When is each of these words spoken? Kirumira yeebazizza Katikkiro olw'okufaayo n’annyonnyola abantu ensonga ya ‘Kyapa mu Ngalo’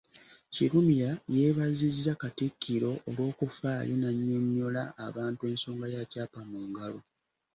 Kirumira 0.53 1.09
yeebazizza 1.35 2.11
Katikkiro 2.21 2.91
olw'okufaayo 3.07 3.93
n’annyonnyola 3.97 4.83
abantu 5.07 5.41
ensonga 5.51 5.85
ya 5.95 6.03
‘Kyapa 6.11 6.41
mu 6.49 6.59
Ngalo’ 6.69 6.99